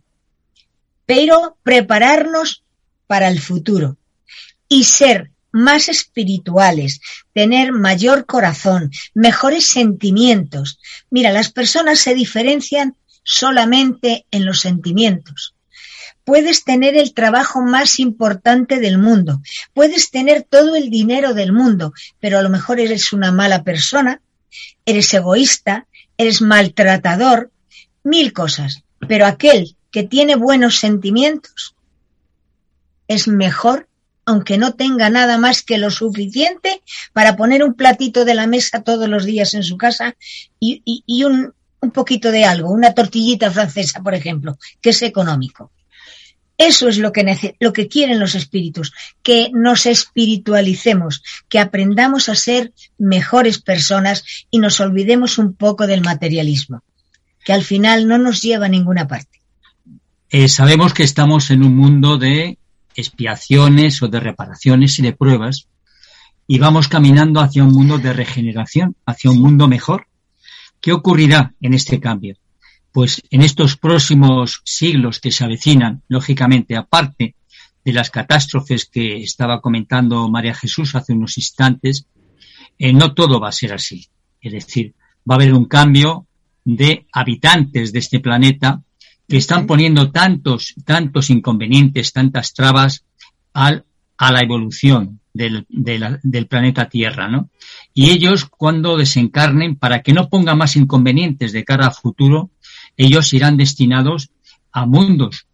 [1.05, 2.63] Pero prepararnos
[3.07, 3.97] para el futuro
[4.67, 6.99] y ser más espirituales,
[7.33, 10.79] tener mayor corazón, mejores sentimientos.
[11.09, 15.55] Mira, las personas se diferencian solamente en los sentimientos.
[16.23, 19.41] Puedes tener el trabajo más importante del mundo,
[19.73, 24.21] puedes tener todo el dinero del mundo, pero a lo mejor eres una mala persona,
[24.85, 27.51] eres egoísta, eres maltratador,
[28.03, 28.83] mil cosas.
[29.07, 31.75] Pero aquel que tiene buenos sentimientos
[33.07, 33.87] es mejor
[34.25, 36.81] aunque no tenga nada más que lo suficiente
[37.13, 40.15] para poner un platito de la mesa todos los días en su casa
[40.59, 41.53] y, y un,
[41.85, 45.71] un poquito de algo, una tortillita francesa, por ejemplo, que es económico.
[46.57, 52.35] Eso es lo que, lo que quieren los espíritus, que nos espiritualicemos, que aprendamos a
[52.35, 56.81] ser mejores personas y nos olvidemos un poco del materialismo,
[57.43, 59.41] que al final no nos lleva a ninguna parte.
[60.29, 62.57] Eh, sabemos que estamos en un mundo de
[62.95, 65.67] expiaciones o de reparaciones y de pruebas
[66.47, 70.07] y vamos caminando hacia un mundo de regeneración, hacia un mundo mejor.
[70.85, 72.35] ¿Qué ocurrirá en este cambio?
[72.95, 77.35] pues en estos próximos siglos que se avecinan, lógicamente, aparte
[77.83, 82.05] de las catástrofes que estaba comentando María Jesús hace unos instantes,
[82.79, 84.07] eh, no todo va a ser así.
[84.39, 84.93] Es decir,
[85.29, 86.25] va a haber un cambio
[86.63, 88.81] de habitantes de este planeta
[89.27, 93.03] que están poniendo tantos, tantos inconvenientes, tantas trabas
[93.51, 93.83] al,
[94.17, 97.49] a la evolución del, del planeta Tierra, ¿no?
[97.93, 102.51] Y ellos, cuando desencarnen, para que no ponga más inconvenientes de cara a futuro,
[102.97, 104.29] ellos irán destinados
[104.71, 105.47] a mundos,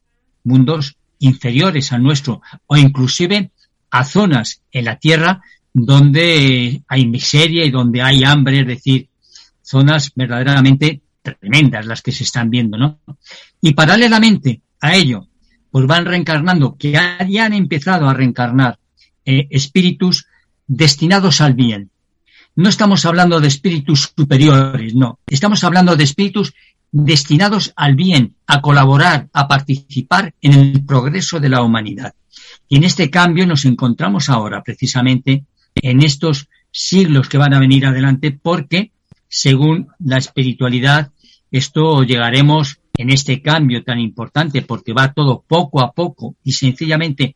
[0.43, 3.51] mundos inferiores al nuestro, o inclusive
[3.89, 5.41] a zonas en la Tierra
[5.73, 9.09] donde hay miseria y donde hay hambre, es decir,
[9.61, 12.99] zonas verdaderamente tremendas las que se están viendo, ¿no?
[13.61, 15.27] Y paralelamente a ello,
[15.71, 18.77] pues van reencarnando, que ya han empezado a reencarnar
[19.25, 20.27] eh, espíritus
[20.67, 21.89] destinados al bien.
[22.55, 25.19] No estamos hablando de espíritus superiores, no.
[25.27, 26.53] Estamos hablando de espíritus
[26.91, 32.13] destinados al bien, a colaborar, a participar en el progreso de la humanidad.
[32.67, 37.85] Y en este cambio nos encontramos ahora, precisamente, en estos siglos que van a venir
[37.85, 38.91] adelante, porque,
[39.29, 41.11] según la espiritualidad,
[41.51, 47.35] esto llegaremos en este cambio tan importante, porque va todo poco a poco y sencillamente,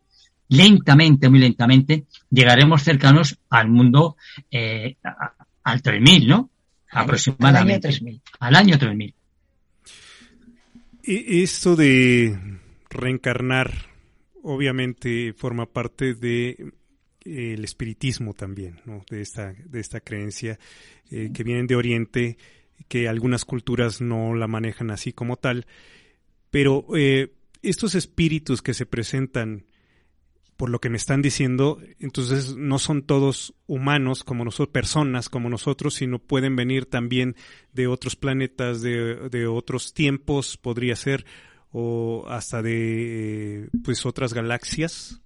[0.49, 4.15] lentamente, muy lentamente, llegaremos cercanos al mundo,
[4.51, 4.97] eh,
[5.63, 6.49] al 3000, ¿no?
[6.91, 7.89] Aproximadamente.
[8.39, 9.13] Al año 3000.
[11.03, 12.59] E, esto de
[12.91, 13.73] reencarnar
[14.43, 16.49] obviamente forma parte de
[17.25, 19.03] eh, el espiritismo también, ¿no?
[19.09, 20.59] de, esta, de esta creencia
[21.09, 22.37] eh, que vienen de Oriente,
[22.87, 25.65] que algunas culturas no la manejan así como tal,
[26.49, 29.65] pero eh, estos espíritus que se presentan
[30.57, 35.49] por lo que me están diciendo, entonces no son todos humanos como nosotros, personas como
[35.49, 37.35] nosotros, sino pueden venir también
[37.73, 41.25] de otros planetas, de, de otros tiempos, podría ser,
[41.71, 45.21] o hasta de pues otras galaxias.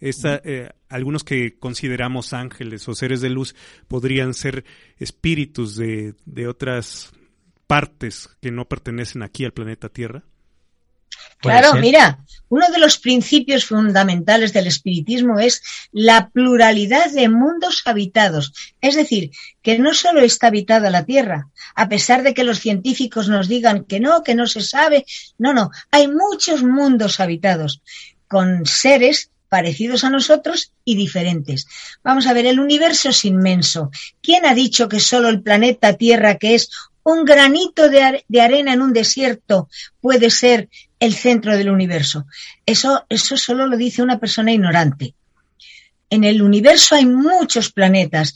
[0.00, 3.54] Esta, eh, algunos que consideramos ángeles o seres de luz
[3.86, 4.64] podrían ser
[4.98, 7.12] espíritus de, de otras
[7.66, 10.24] partes que no pertenecen aquí al planeta Tierra.
[11.38, 18.52] Claro, mira, uno de los principios fundamentales del espiritismo es la pluralidad de mundos habitados.
[18.80, 19.30] Es decir,
[19.62, 23.84] que no solo está habitada la Tierra, a pesar de que los científicos nos digan
[23.84, 25.06] que no, que no se sabe.
[25.38, 27.82] No, no, hay muchos mundos habitados
[28.28, 31.66] con seres parecidos a nosotros y diferentes.
[32.02, 33.90] Vamos a ver, el universo es inmenso.
[34.22, 36.70] ¿Quién ha dicho que solo el planeta Tierra, que es
[37.02, 39.68] un granito de, arena en un desierto,
[40.00, 42.26] puede ser el centro del universo.
[42.66, 45.14] Eso, eso solo lo dice una persona ignorante.
[46.10, 48.34] En el universo hay muchos planetas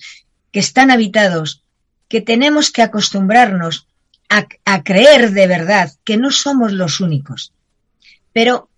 [0.50, 1.62] que están habitados,
[2.08, 3.86] que tenemos que acostumbrarnos
[4.28, 7.52] a, a creer de verdad que no somos los únicos.
[8.32, 8.70] Pero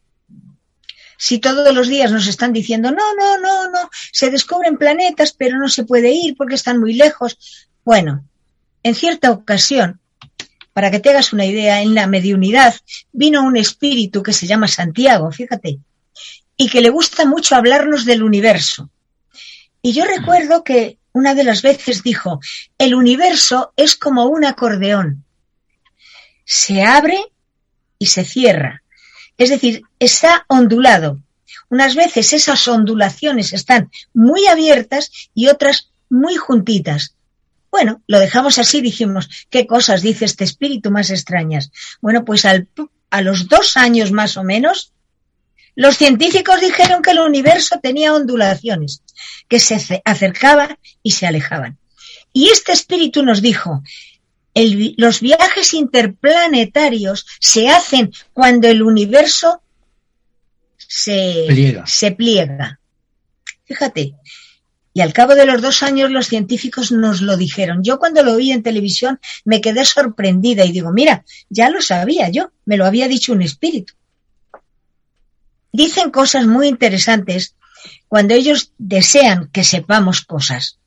[1.16, 5.59] si todos los días nos están diciendo, no, no, no, no, se descubren planetas, pero
[5.59, 7.66] no se puede ir porque están muy lejos.
[7.85, 8.24] Bueno,
[8.83, 10.00] en cierta ocasión
[10.76, 12.74] para que te hagas una idea, en la mediunidad
[13.11, 15.79] vino un espíritu que se llama Santiago, fíjate,
[16.55, 18.90] y que le gusta mucho hablarnos del universo.
[19.81, 22.40] Y yo recuerdo que una de las veces dijo,
[22.76, 25.24] el universo es como un acordeón.
[26.44, 27.20] Se abre
[27.98, 28.83] y se cierra.
[29.38, 31.20] Es decir, está ondulado.
[31.68, 37.14] Unas veces esas ondulaciones están muy abiertas y otras muy juntitas.
[37.70, 41.70] Bueno, lo dejamos así, dijimos, ¿qué cosas dice este espíritu más extrañas?
[42.01, 42.68] Bueno, pues al,
[43.11, 44.92] a los dos años más o menos,
[45.75, 49.03] los científicos dijeron que el universo tenía ondulaciones,
[49.49, 51.79] que se acercaban y se alejaban.
[52.33, 53.83] Y este espíritu nos dijo,
[54.97, 59.62] los viajes interplanetarios se hacen cuando el universo
[60.79, 61.47] se
[61.87, 62.81] Se pliega.
[63.64, 64.14] Fíjate,
[64.95, 67.83] y al cabo de los dos años los científicos nos lo dijeron.
[67.83, 72.31] Yo cuando lo vi en televisión me quedé sorprendida y digo, mira, ya lo sabía
[72.31, 73.92] yo, me lo había dicho un espíritu.
[75.73, 77.57] Dicen cosas muy interesantes
[78.09, 80.79] cuando ellos desean que sepamos cosas.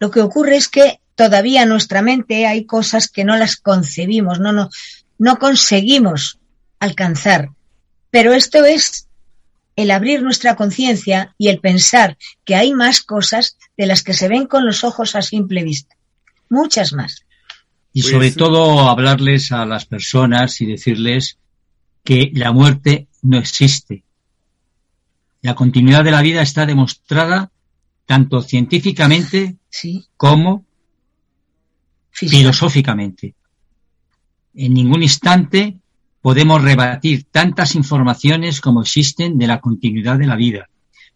[0.00, 4.40] Lo que ocurre es que todavía en nuestra mente hay cosas que no las concebimos,
[4.40, 4.70] no, no,
[5.18, 6.38] no conseguimos
[6.78, 7.50] alcanzar.
[8.10, 9.08] Pero esto es
[9.76, 14.28] el abrir nuestra conciencia y el pensar que hay más cosas de las que se
[14.28, 15.96] ven con los ojos a simple vista.
[16.48, 17.24] Muchas más.
[17.92, 21.38] Y sobre pues, todo hablarles a las personas y decirles
[22.04, 24.04] que la muerte no existe.
[25.40, 27.50] La continuidad de la vida está demostrada
[28.06, 29.56] tanto científicamente
[30.16, 30.64] como
[32.12, 33.34] filosóficamente.
[34.54, 35.78] En ningún instante
[36.20, 40.68] podemos rebatir tantas informaciones como existen de la continuidad de la vida.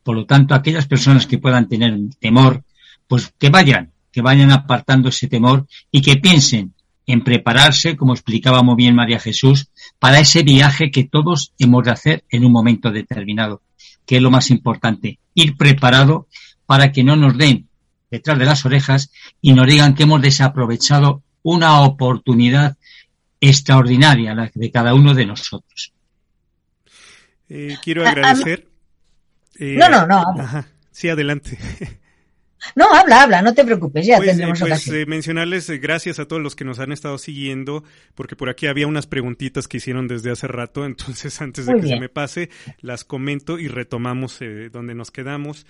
[0.03, 2.65] Por lo tanto, aquellas personas que puedan tener temor,
[3.07, 6.73] pues que vayan, que vayan apartando ese temor y que piensen
[7.07, 11.91] en prepararse, como explicaba muy bien María Jesús, para ese viaje que todos hemos de
[11.93, 13.63] hacer en un momento determinado,
[14.05, 16.27] que es lo más importante, ir preparado
[16.67, 17.69] para que no nos den
[18.11, 22.77] detrás de las orejas y nos digan que hemos desaprovechado una oportunidad
[23.41, 25.93] extraordinaria la de cada uno de nosotros.
[27.49, 28.69] Eh, quiero agradecer.
[29.59, 30.25] no, no, no.
[30.91, 31.59] Sí, adelante.
[32.75, 36.27] No, habla, habla, no te preocupes, ya pues, tendremos pues, eh, mencionarles eh, gracias a
[36.27, 40.09] todos los que nos han estado siguiendo, porque por aquí había unas preguntitas que hicieron
[40.09, 44.41] desde hace rato, entonces antes de que se me pase, las comento y retomamos
[44.73, 45.67] donde nos quedamos.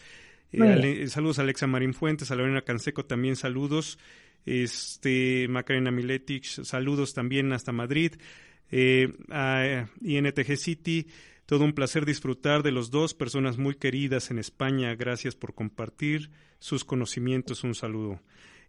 [1.08, 3.98] Saludos a Alexa Marín Fuentes, a Lorena Canseco también saludos
[4.46, 8.12] este Macarena Miletich, saludos también hasta Madrid,
[8.70, 11.08] eh, a INTG City,
[11.46, 16.30] todo un placer disfrutar de los dos, personas muy queridas en España, gracias por compartir
[16.60, 18.20] sus conocimientos, un saludo.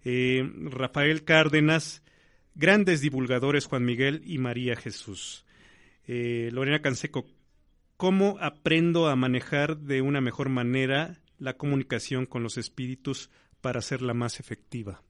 [0.03, 2.03] Eh, Rafael Cárdenas,
[2.55, 5.45] grandes divulgadores Juan Miguel y María Jesús.
[6.07, 7.27] Eh, Lorena Canseco,
[7.97, 13.29] ¿cómo aprendo a manejar de una mejor manera la comunicación con los espíritus
[13.61, 15.01] para hacerla más efectiva?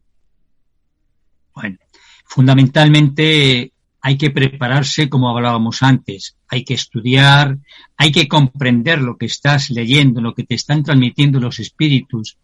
[1.53, 1.77] Bueno,
[2.25, 7.57] fundamentalmente hay que prepararse como hablábamos antes, hay que estudiar,
[7.97, 12.37] hay que comprender lo que estás leyendo, lo que te están transmitiendo los espíritus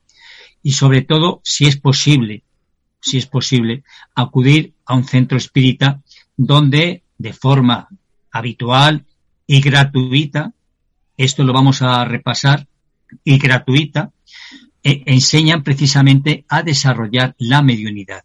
[0.62, 2.43] y sobre todo, si es posible,
[3.00, 3.84] si es posible,
[4.15, 6.02] acudir a un centro espírita
[6.36, 7.88] donde de forma
[8.32, 9.06] habitual
[9.46, 10.54] y gratuita,
[11.17, 12.67] esto lo vamos a repasar,
[13.23, 14.12] y gratuita,
[14.84, 18.23] e enseñan precisamente a desarrollar la mediunidad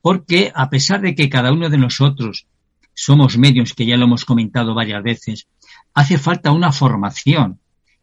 [0.00, 2.46] porque a pesar de que cada uno de nosotros
[2.94, 5.48] somos medios, que ya lo hemos comentado varias veces,
[5.94, 7.60] hace falta una formación.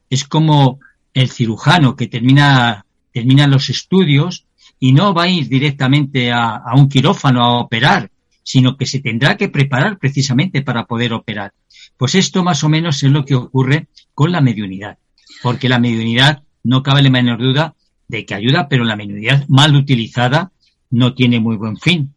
[0.10, 0.80] Es como
[1.14, 4.46] el cirujano que termina, termina los estudios
[4.80, 8.12] y no va a ir directamente a, a un quirófano a operar,
[8.44, 11.54] sino que se tendrá que preparar precisamente para poder operar.
[11.98, 14.98] Pues esto más o menos es lo que ocurre con la mediunidad,
[15.42, 17.76] porque la mediunidad no cabe la menor duda
[18.08, 20.52] de que ayuda, pero la mediunidad mal utilizada
[20.90, 22.14] no tiene muy buen fin.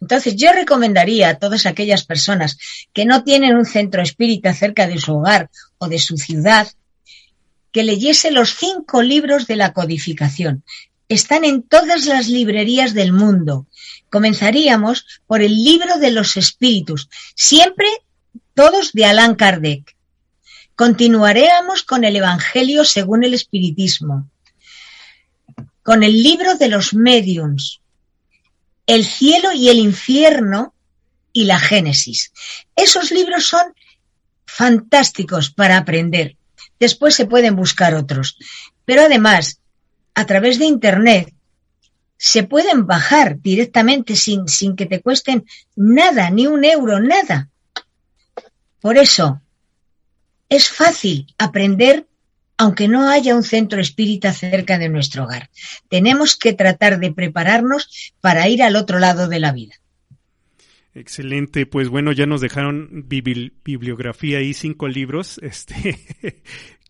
[0.00, 2.58] Entonces, yo recomendaría a todas aquellas personas
[2.92, 5.48] que no tienen un centro espírita cerca de su hogar
[5.78, 6.66] o de su ciudad,
[7.70, 10.64] que leyese los cinco libros de la codificación.
[11.08, 13.66] Están en todas las librerías del mundo.
[14.10, 17.86] Comenzaríamos por el libro de los espíritus, siempre
[18.54, 19.96] todos de Allan Kardec.
[20.74, 24.28] Continuaremos con el Evangelio según el Espiritismo
[25.82, 27.80] con el libro de los mediums,
[28.86, 30.74] el cielo y el infierno
[31.32, 32.32] y la Génesis.
[32.76, 33.74] Esos libros son
[34.46, 36.36] fantásticos para aprender.
[36.78, 38.36] Después se pueden buscar otros.
[38.84, 39.60] Pero además,
[40.14, 41.32] a través de Internet,
[42.16, 47.48] se pueden bajar directamente sin, sin que te cuesten nada, ni un euro, nada.
[48.80, 49.40] Por eso,
[50.54, 52.06] es fácil aprender
[52.58, 55.50] aunque no haya un centro espírita cerca de nuestro hogar.
[55.88, 59.74] Tenemos que tratar de prepararnos para ir al otro lado de la vida.
[60.94, 65.98] Excelente, pues bueno, ya nos dejaron bibliografía y cinco libros, este,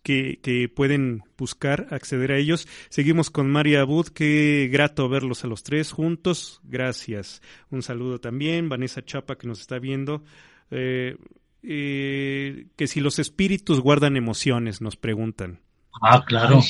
[0.03, 2.67] que, pueden buscar, acceder a ellos.
[2.89, 7.41] Seguimos con María Abud, qué grato verlos a los tres juntos, gracias.
[7.71, 10.23] Un saludo también, Vanessa Chapa que nos está viendo.
[10.69, 11.15] Eh,
[11.63, 15.59] eh, que si los espíritus guardan emociones, nos preguntan.
[16.01, 16.61] Ah, claro.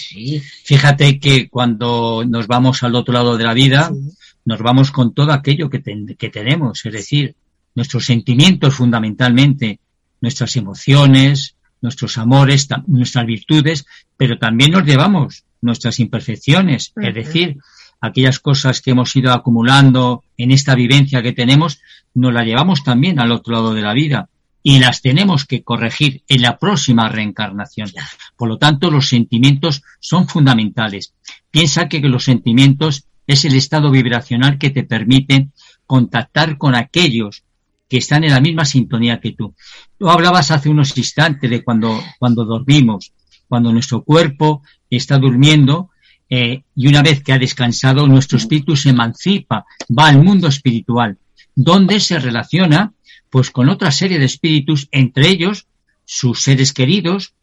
[0.63, 3.91] Fíjate que cuando nos vamos al otro lado de la vida,
[4.45, 5.81] nos vamos con todo aquello que,
[6.17, 7.35] que tenemos, es decir,
[7.73, 9.79] nuestros sentimientos fundamentalmente,
[10.21, 13.85] nuestras emociones, nuestros amores, nuestras virtudes,
[14.15, 17.57] pero también nos llevamos nuestras imperfecciones, es decir,
[17.99, 21.79] aquellas cosas que hemos ido acumulando en esta vivencia que tenemos,
[22.13, 24.29] nos la llevamos también al otro lado de la vida
[24.63, 27.91] y las tenemos que corregir en la próxima reencarnación.
[28.37, 31.13] Por lo tanto, los sentimientos son fundamentales.
[31.51, 35.49] Piensa que los sentimientos es el estado vibracional que te permite
[35.85, 37.43] contactar con aquellos
[37.89, 39.53] que están en la misma sintonía que tú.
[39.99, 43.13] Tú hablabas hace unos instantes de cuando, cuando dormimos,
[43.47, 45.89] cuando nuestro cuerpo está durmiendo
[46.29, 51.17] eh, y una vez que ha descansado, nuestro espíritu se emancipa, va al mundo espiritual,
[51.53, 52.93] donde se relaciona
[53.33, 55.65] pues con otra serie de espíritus, entre ellos
[56.05, 57.33] sus seres queridos,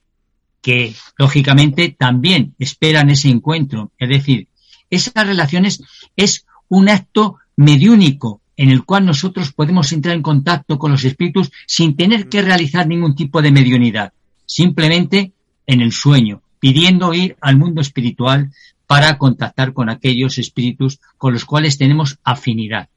[0.62, 3.91] que lógicamente también esperan ese encuentro.
[3.99, 4.47] Es decir,
[4.88, 5.82] esas relaciones
[6.14, 11.51] es un acto mediúnico en el cual nosotros podemos entrar en contacto con los espíritus
[11.66, 14.12] sin tener que realizar ningún tipo de mediunidad,
[14.47, 15.32] simplemente
[15.66, 18.53] en el sueño, pidiendo ir al mundo espiritual
[18.86, 22.88] para contactar con aquellos espíritus con los cuales tenemos afinidad.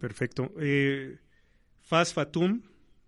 [0.00, 0.50] Perfecto.
[0.58, 1.18] Eh,
[1.88, 2.60] Faz Fatum,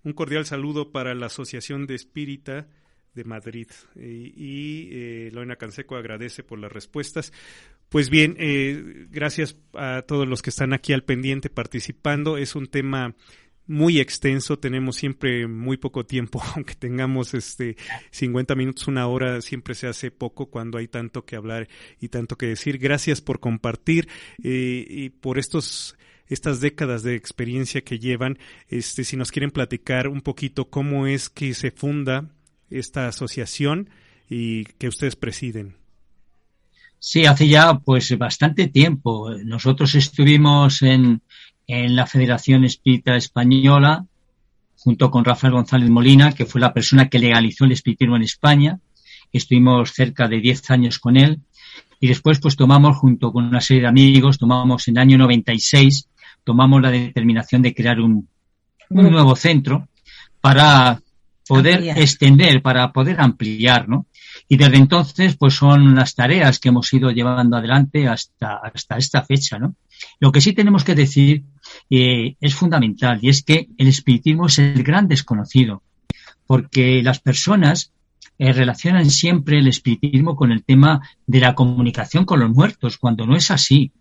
[0.05, 2.67] un cordial saludo para la Asociación de Espírita
[3.13, 3.67] de Madrid.
[3.95, 7.31] y eh, Lorena Canseco agradece por las respuestas.
[7.91, 12.39] Pues bien, eh, gracias a todos los que están aquí al pendiente participando.
[12.39, 13.15] Es un tema
[13.67, 17.77] muy extenso, tenemos siempre muy poco tiempo, aunque tengamos este
[18.13, 21.69] 50 minutos, una hora, siempre se hace poco cuando hay tanto que hablar
[22.01, 22.79] y tanto que decir.
[22.79, 24.09] Gracias por compartir
[24.43, 25.99] eh, y por estos
[26.31, 31.29] estas décadas de experiencia que llevan, este, si nos quieren platicar un poquito cómo es
[31.29, 32.31] que se funda
[32.71, 33.91] esta asociación
[34.29, 35.77] y que ustedes presiden.
[37.01, 39.31] Sí, hace ya pues bastante tiempo.
[39.45, 41.21] Nosotros estuvimos en,
[41.67, 44.07] en la Federación Espírita Española
[44.77, 48.79] junto con Rafael González Molina, que fue la persona que legalizó el espiritismo en España.
[49.33, 51.41] Estuvimos cerca de 10 años con él.
[52.01, 56.09] Y después, pues tomamos, junto con una serie de amigos, tomamos en el año 96
[56.45, 58.29] tomamos la determinación de crear un,
[58.89, 59.89] nuevo centro
[60.41, 61.01] para
[61.47, 64.07] poder extender, para poder ampliar, ¿no?
[64.49, 69.23] Y desde entonces, pues son las tareas que hemos ido llevando adelante hasta, hasta esta
[69.23, 69.77] fecha, ¿no?
[70.19, 71.45] Lo que sí tenemos que decir
[71.89, 75.83] eh, es fundamental y es que el espiritismo es el gran desconocido,
[76.47, 77.93] porque las personas
[78.39, 83.27] eh, relacionan siempre el espiritismo con el tema de la comunicación con los muertos, cuando
[83.27, 83.93] no es así.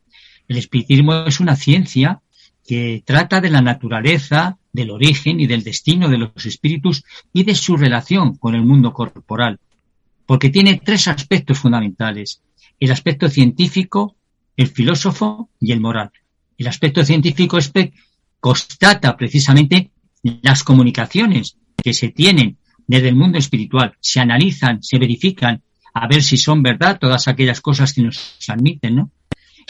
[0.47, 2.21] El espiritismo es una ciencia
[2.69, 7.03] que trata de la naturaleza, del origen y del destino de los espíritus
[7.33, 9.59] y de su relación con el mundo corporal,
[10.27, 12.43] porque tiene tres aspectos fundamentales,
[12.79, 14.17] el aspecto científico,
[14.55, 16.11] el filósofo y el moral.
[16.59, 17.71] El aspecto científico es
[18.39, 19.89] constata precisamente
[20.21, 25.63] las comunicaciones que se tienen desde el mundo espiritual, se analizan, se verifican
[25.95, 29.11] a ver si son verdad todas aquellas cosas que nos admiten, ¿no?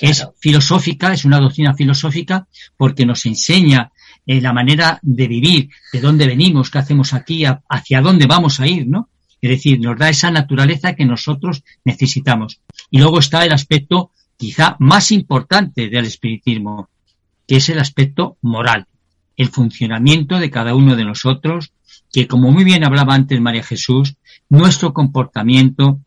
[0.01, 2.47] Es filosófica, es una doctrina filosófica
[2.77, 3.91] porque nos enseña
[4.25, 8.67] eh, la manera de vivir, de dónde venimos, qué hacemos aquí, hacia dónde vamos a
[8.67, 9.09] ir, ¿no?
[9.41, 12.59] Es decir, nos da esa naturaleza que nosotros necesitamos.
[12.91, 16.89] Y luego está el aspecto quizá más importante del espiritismo,
[17.47, 18.87] que es el aspecto moral,
[19.35, 21.71] el funcionamiento de cada uno de nosotros,
[22.11, 24.15] que como muy bien hablaba antes María Jesús,
[24.49, 25.99] nuestro comportamiento,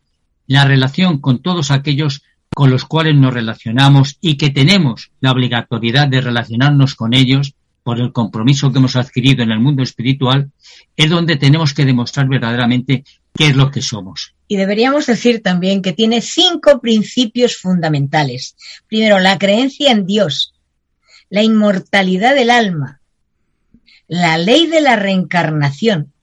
[0.47, 2.23] la relación con todos aquellos
[2.53, 7.99] con los cuales nos relacionamos y que tenemos la obligatoriedad de relacionarnos con ellos por
[7.99, 10.51] el compromiso que hemos adquirido en el mundo espiritual,
[10.95, 13.03] es donde tenemos que demostrar verdaderamente
[13.35, 14.33] qué es lo que somos.
[14.47, 18.55] Y deberíamos decir también que tiene cinco principios fundamentales.
[18.87, 20.53] Primero, la creencia en Dios,
[21.29, 23.01] la inmortalidad del alma,
[24.07, 26.13] la ley de la reencarnación,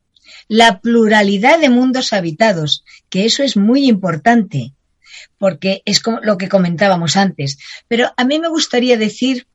[0.48, 4.72] la pluralidad de mundos habitados, que eso es muy importante,
[5.40, 7.56] porque es lo que comentábamos antes.
[7.88, 9.46] Pero a mí me gustaría decir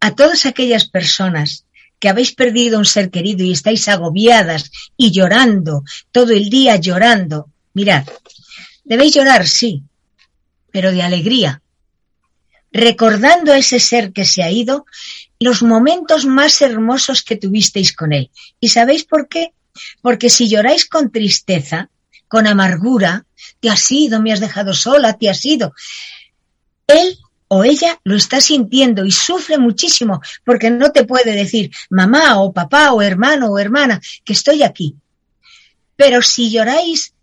[0.00, 1.66] a todas aquellas personas
[2.00, 7.48] que habéis perdido un ser querido y estáis agobiadas y llorando, todo el día llorando,
[7.74, 8.04] mirad,
[8.82, 9.84] debéis llorar, sí,
[10.72, 11.62] pero de alegría,
[12.72, 14.84] recordando a ese ser que se ha ido,
[15.38, 18.32] los momentos más hermosos que tuvisteis con él.
[18.58, 19.52] ¿Y sabéis por qué?
[20.02, 21.88] Porque si lloráis con tristeza,
[22.34, 23.24] con amargura,
[23.60, 25.72] te has ido, me has dejado sola, te has ido.
[26.88, 27.16] Él
[27.46, 32.52] o ella lo está sintiendo y sufre muchísimo porque no te puede decir mamá o
[32.52, 34.96] papá o hermano o hermana que estoy aquí.
[35.94, 37.14] Pero si lloráis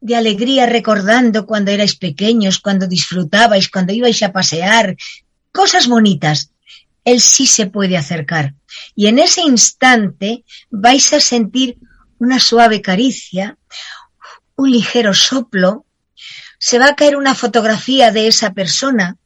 [0.00, 4.96] de alegría recordando cuando erais pequeños, cuando disfrutabais, cuando ibais a pasear,
[5.52, 6.50] cosas bonitas,
[7.04, 8.54] él sí se puede acercar.
[8.94, 11.76] Y en ese instante vais a sentir
[12.18, 13.58] una suave caricia,
[14.56, 15.84] un ligero soplo,
[16.58, 19.16] se va a caer una fotografía de esa persona,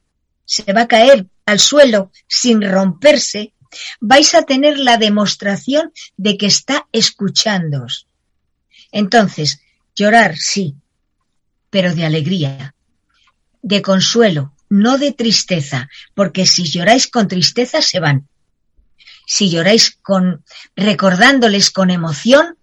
[0.45, 3.55] se va a caer al suelo sin romperse
[4.01, 8.07] vais a tener la demostración de que está escuchándoos.
[8.93, 9.61] Entonces,
[9.95, 10.75] llorar, sí,
[11.71, 12.75] pero de alegría,
[13.63, 18.29] de consuelo, no de tristeza, porque si lloráis con tristeza se van.
[19.27, 22.57] Si lloráis con recordándoles con emoción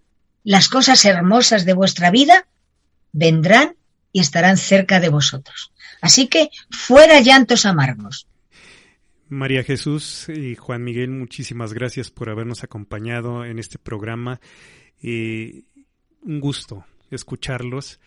[0.44, 2.46] las cosas hermosas de vuestra vida,
[3.12, 3.74] vendrán
[4.12, 5.72] y estarán cerca de vosotros.
[6.00, 8.26] Así que fuera llantos amargos.
[9.28, 14.40] María Jesús y Juan Miguel, muchísimas gracias por habernos acompañado en este programa.
[15.02, 15.64] Eh,
[16.22, 18.00] un gusto escucharlos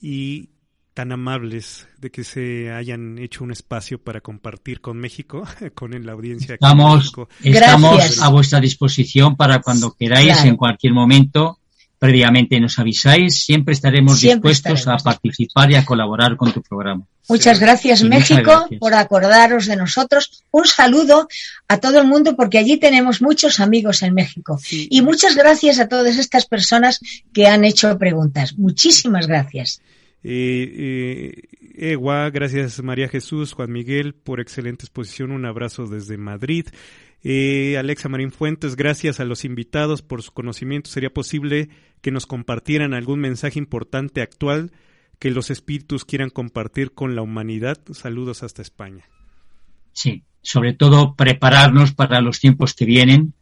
[0.00, 0.50] y
[0.94, 5.44] tan amables de que se hayan hecho un espacio para compartir con México,
[5.74, 6.54] con la audiencia.
[6.54, 11.58] Estamos, estamos a vuestra disposición para cuando queráis, en cualquier momento
[12.04, 17.06] previamente nos avisáis, siempre estaremos dispuestos a participar y a colaborar con tu programa.
[17.30, 20.44] Muchas gracias México por acordaros de nosotros.
[20.50, 21.26] Un saludo
[21.66, 24.60] a todo el mundo porque allí tenemos muchos amigos en México.
[24.70, 27.00] Y muchas gracias a todas estas personas
[27.32, 28.58] que han hecho preguntas.
[28.58, 29.80] Muchísimas gracias.
[30.22, 31.32] Eh,
[31.74, 31.96] eh,
[32.30, 35.30] gracias María Jesús, Juan Miguel, por excelente exposición.
[35.30, 36.66] Un abrazo desde Madrid.
[37.26, 40.90] Eh, Alexa Marín Fuentes, gracias a los invitados por su conocimiento.
[40.90, 41.70] ¿Sería posible
[42.02, 44.72] que nos compartieran algún mensaje importante actual
[45.18, 47.78] que los espíritus quieran compartir con la humanidad?
[47.92, 49.04] Saludos hasta España.
[49.92, 53.32] Sí, sobre todo prepararnos para los tiempos que vienen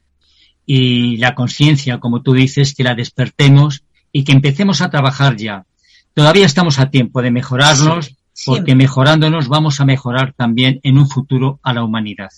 [0.65, 5.67] y la conciencia, como tú dices, que la despertemos y que empecemos a trabajar ya.
[6.15, 8.17] Todavía estamos a tiempo de mejorarnos,
[8.47, 12.31] porque mejorándonos vamos a mejorar también en un futuro a la humanidad.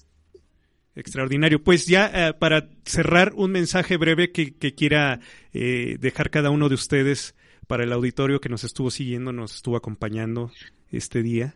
[0.97, 1.63] Extraordinario.
[1.63, 5.21] Pues ya eh, para cerrar, un mensaje breve que, quiera
[5.53, 7.35] eh, dejar cada uno de ustedes
[7.67, 10.53] para el auditorio que nos estuvo siguiendo, nos estuvo acompañando
[10.93, 11.55] este día.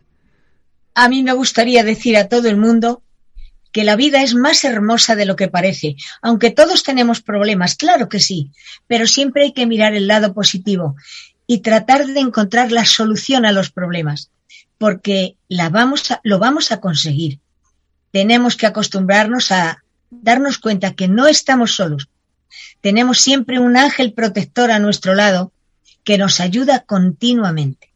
[0.95, 3.03] A mí me gustaría decir a todo el mundo
[3.71, 8.09] que la vida es más hermosa de lo que parece, aunque todos tenemos problemas, claro
[8.09, 8.51] que sí,
[8.87, 10.95] pero siempre hay que mirar el lado positivo
[11.45, 14.31] y tratar de encontrar la solución a los problemas,
[14.79, 17.39] porque la vamos lo vamos a conseguir
[18.11, 22.09] tenemos que acostumbrarnos a darnos cuenta que no estamos solos.
[22.81, 25.51] Tenemos siempre un ángel protector a nuestro lado
[26.03, 27.89] que nos ayuda continuamente.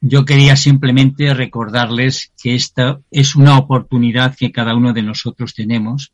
[0.00, 6.12] Yo quería simplemente recordarles que esta es una oportunidad que cada uno de nosotros tenemos,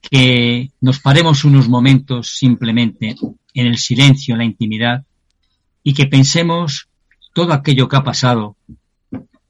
[0.00, 3.14] que nos paremos unos momentos simplemente
[3.54, 5.04] en el silencio, en la intimidad,
[5.82, 6.88] y que pensemos
[7.32, 8.56] todo aquello que ha pasado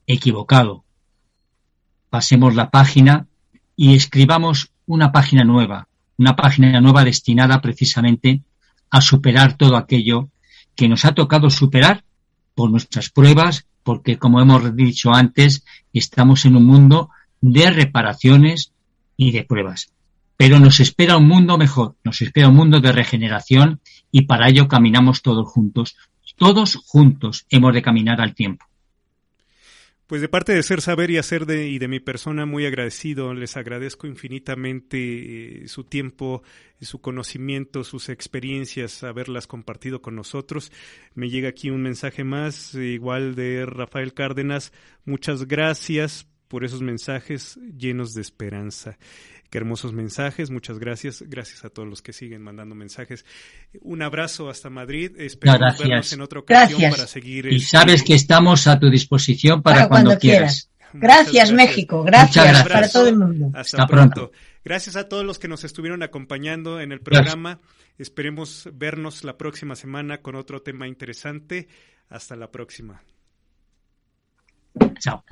[0.05, 0.83] equivocado,
[2.09, 3.27] pasemos la página
[3.75, 5.87] y escribamos una página nueva,
[6.17, 8.41] una página nueva destinada precisamente
[8.89, 10.29] a superar todo aquello
[10.75, 12.03] que nos ha tocado superar
[12.55, 17.09] por nuestras pruebas, porque como hemos dicho antes, estamos en un mundo
[17.41, 18.71] de reparaciones
[19.15, 19.91] y de pruebas.
[20.37, 23.81] Pero nos espera un mundo mejor, nos espera un mundo de regeneración
[24.11, 25.97] y para ello caminamos todos juntos.
[26.37, 28.65] Todos juntos hemos de caminar al tiempo.
[30.07, 33.33] Pues de parte de Ser Saber y Hacer de, y de mi persona muy agradecido,
[33.33, 36.43] les agradezco infinitamente eh, su tiempo,
[36.79, 40.71] su conocimiento, sus experiencias, haberlas compartido con nosotros.
[41.13, 44.71] Me llega aquí un mensaje más, igual de Rafael Cárdenas.
[45.03, 48.97] Muchas gracias por esos mensajes llenos de esperanza.
[49.49, 51.23] Qué hermosos mensajes, muchas gracias.
[51.25, 53.25] Gracias a todos los que siguen mandando mensajes.
[53.81, 55.11] Un abrazo hasta Madrid.
[55.17, 57.45] Esperamos vernos en otra ocasión para seguir.
[57.45, 60.69] Y este, sabes que estamos a tu disposición para, cuando, quieras.
[60.93, 62.03] Gracias, México.
[62.03, 63.51] Gracias, para todo el mundo.
[63.53, 64.31] Hasta, pronto.
[64.65, 67.61] Gracias a todos los que nos estuvieron acompañando en el programa.
[67.97, 71.69] Esperemos vernos la próxima semana con otro tema interesante.
[72.09, 73.01] Hasta la próxima.
[74.99, 75.23] Chao.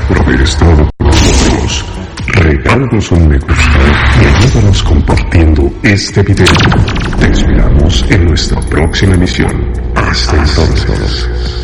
[0.00, 1.84] Por haber estado con nosotros.
[2.26, 3.78] Regálanos un me gusta
[4.20, 6.46] y ayúdanos compartiendo este video.
[7.18, 9.72] Te esperamos en nuestra próxima emisión.
[9.94, 11.63] Hasta entonces.